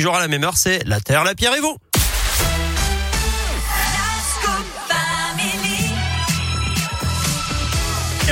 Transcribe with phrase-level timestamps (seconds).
[0.00, 1.76] Jour à la même heure, c'est la Terre, la Pierre et vous.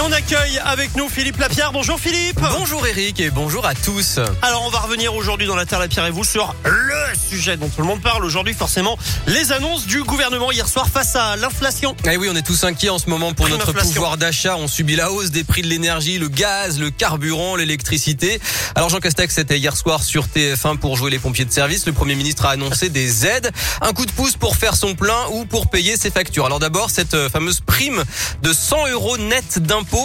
[0.06, 1.72] On accueille avec nous Philippe Lapierre.
[1.72, 2.40] Bonjour Philippe.
[2.52, 4.20] Bonjour Eric et bonjour à tous.
[4.40, 7.56] Alors on va revenir aujourd'hui dans la Terre, la Pierre et vous sur le sujet
[7.56, 11.36] dont tout le monde parle aujourd'hui forcément, les annonces du gouvernement hier soir face à
[11.36, 11.96] l'inflation.
[12.08, 13.94] Eh oui, on est tous inquiets en ce moment pour Prime notre inflation.
[13.94, 14.56] pouvoir d'achat.
[14.56, 18.40] On subit la hausse des prix de l'énergie, le gaz, le carburant, l'électricité.
[18.76, 21.84] Alors Jean Castex était hier soir sur TF1 pour jouer les pompiers de service.
[21.84, 25.26] Le Premier ministre a annoncé des aides, un coup de pouce pour faire son plein
[25.32, 26.46] ou pour payer ses factures.
[26.46, 28.04] Alors d'abord, cette euh, fameuse prime
[28.42, 29.95] de 100 euros net d'impôt.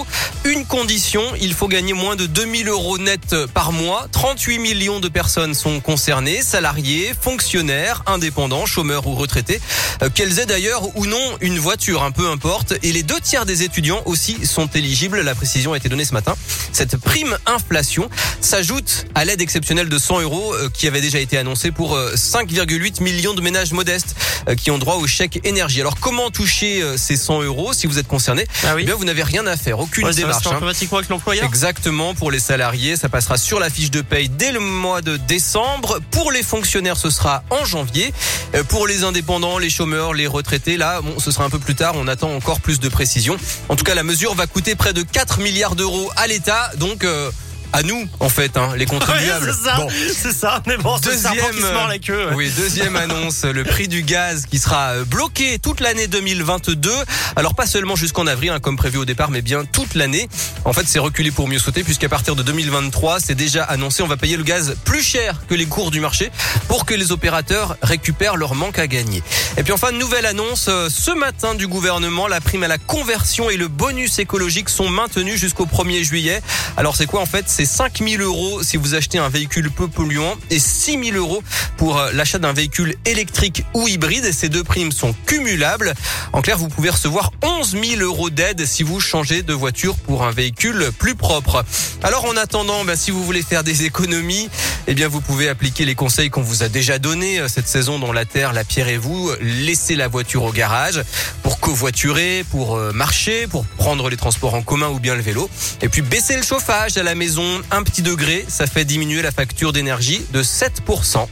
[0.43, 4.07] Une condition, il faut gagner moins de 2000 euros net par mois.
[4.11, 9.61] 38 millions de personnes sont concernées, salariés, fonctionnaires, indépendants, chômeurs ou retraités,
[10.01, 12.73] euh, qu'elles aient d'ailleurs ou non une voiture, un peu importe.
[12.83, 15.21] Et les deux tiers des étudiants aussi sont éligibles.
[15.21, 16.35] La précision a été donnée ce matin.
[16.71, 18.09] Cette prime inflation
[18.45, 22.13] s'ajoute à l'aide exceptionnelle de 100 euros euh, qui avait déjà été annoncée pour euh,
[22.15, 24.15] 5,8 millions de ménages modestes
[24.49, 25.81] euh, qui ont droit au chèque énergie.
[25.81, 28.45] Alors comment toucher euh, ces 100 euros si vous êtes concerné?
[28.65, 28.81] Ah oui.
[28.83, 30.47] Eh bien, vous n'avez rien à faire, aucune Ouais, ça démarche.
[30.47, 30.55] hein.
[30.57, 31.45] automatiquement avec l'employeur.
[31.45, 35.17] Exactement, pour les salariés, ça passera sur la fiche de paye dès le mois de
[35.17, 35.99] décembre.
[36.11, 38.13] Pour les fonctionnaires, ce sera en janvier.
[38.55, 41.75] Euh, Pour les indépendants, les chômeurs, les retraités, là, bon, ce sera un peu plus
[41.75, 41.93] tard.
[41.95, 43.37] On attend encore plus de précisions.
[43.69, 47.03] En tout cas, la mesure va coûter près de 4 milliards d'euros à l'État, donc
[47.03, 47.29] euh,
[47.73, 49.53] à nous, en fait, hein, les Ouais, contribuables.
[49.55, 49.87] c'est ça, Bon.
[50.13, 50.61] c'est ça.
[50.67, 52.27] Mais bon, serpent qui se mord la queue.
[52.29, 52.35] ouais.
[52.35, 56.91] Oui, deuxième annonce, le prix du gaz qui sera euh, bloqué toute l'année 2022.
[57.35, 60.27] Alors pas seulement jusqu'en avril, hein, comme prévu au départ, mais bien toute l'année.
[60.65, 64.07] En fait, c'est reculé pour mieux sauter, puisqu'à partir de 2023, c'est déjà annoncé, on
[64.07, 66.31] va payer le gaz plus cher que les cours du marché
[66.67, 69.23] pour que les opérateurs récupèrent leur manque à gagner.
[69.57, 73.49] Et puis enfin, nouvelle annonce, euh, ce matin du gouvernement, la prime à la conversion
[73.49, 76.41] et le bonus écologique sont maintenus jusqu'au 1er juillet.
[76.77, 77.45] Alors c'est quoi en fait?
[77.61, 81.43] C'est 5000 euros si vous achetez un véhicule peu polluant et 6000 euros
[81.77, 84.25] pour euh, l'achat d'un véhicule électrique ou hybride.
[84.25, 85.93] Et ces deux primes sont cumulables.
[86.33, 90.23] En clair, vous pouvez recevoir 11 000 euros d'aide si vous changez de voiture pour
[90.23, 91.63] un véhicule plus propre.
[92.01, 94.49] Alors en attendant, bah, si vous voulez faire des économies,
[94.87, 97.99] eh bien vous pouvez appliquer les conseils qu'on vous a déjà donnés euh, cette saison
[97.99, 99.31] dans la terre, la pierre et vous.
[99.39, 101.03] Laissez la voiture au garage
[101.43, 105.47] pour covoiturer, pour euh, marcher, pour prendre les transports en commun ou bien le vélo.
[105.83, 109.31] Et puis baisser le chauffage à la maison, un petit degré, ça fait diminuer la
[109.31, 111.27] facture d'énergie de 7%.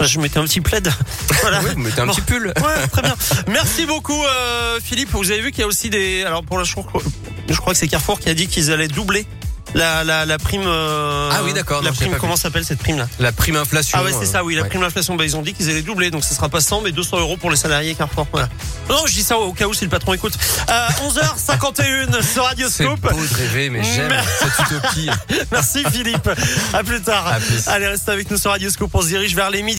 [0.00, 0.90] Je mettais un petit plaid.
[1.40, 1.60] Voilà.
[1.62, 2.12] Oui, vous mettez un Bon.
[2.12, 2.46] petit pull.
[2.56, 3.14] Ouais, très bien.
[3.48, 5.10] Merci beaucoup, euh, Philippe.
[5.12, 6.24] Vous avez vu qu'il y a aussi des.
[6.24, 7.02] Alors pour la, je crois,
[7.48, 9.26] je crois que c'est Carrefour qui a dit qu'ils allaient doubler
[9.74, 10.62] la la, la prime.
[10.66, 12.16] euh, Ah oui, d'accord, La non, prime.
[12.18, 13.98] Comment s'appelle cette prime là La prime inflation.
[14.00, 14.44] Ah ouais, c'est euh, ça.
[14.44, 14.68] Oui, la ouais.
[14.68, 15.14] prime d'inflation.
[15.16, 17.36] Bah ils ont dit qu'ils allaient doubler, donc ce sera pas 100 mais 200 euros
[17.36, 18.26] pour les salariés Carrefour.
[18.32, 18.48] Voilà.
[18.88, 20.34] Non, je dis ça au cas où si le patron écoute.
[20.70, 23.00] Euh, 11h51 sur Radio C'est Scoop.
[23.00, 25.10] beau de rêver, mais j'aime Mais- cette utopie.
[25.52, 26.28] Merci Philippe.
[26.72, 27.26] À plus tard.
[27.26, 27.66] À plus.
[27.68, 28.90] Allez, restez avec nous sur Radio Scoop.
[28.94, 29.72] On se dirige vers les midi.